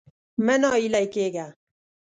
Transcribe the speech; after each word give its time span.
مه 0.45 0.55
ناهيلی 0.61 1.05
کېږه. 1.13 1.47